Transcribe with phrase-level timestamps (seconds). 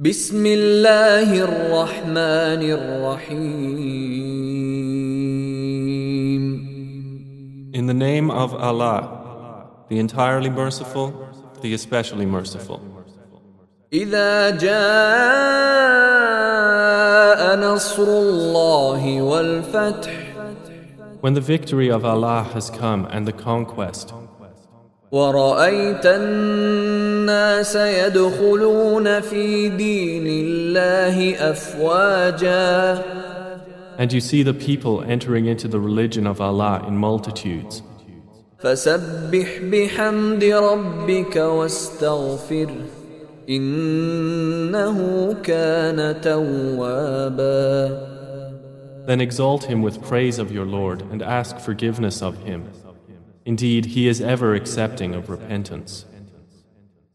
[0.00, 3.90] بسم الله الرحمن الرحيم
[7.74, 9.02] In the name of Allah,
[9.90, 11.12] the entirely merciful,
[11.60, 12.80] the especially merciful.
[13.92, 14.70] إذا جاء
[17.60, 20.10] نصر الله والفتح
[21.20, 24.14] When the victory of Allah has come and the conquest,
[25.12, 26.06] ورأيت
[27.29, 33.01] الناس يدخلون في دين الله أفواجا
[33.97, 37.81] and you see the people entering into the religion of Allah in multitudes,
[38.59, 42.85] فسبح بحمد ربك واستغفره
[43.49, 44.97] إنه
[45.43, 48.15] كان توابا
[49.05, 52.67] then exalt Him with praise of your Lord and ask forgiveness of Him.
[53.45, 56.05] Indeed, He is ever accepting of repentance.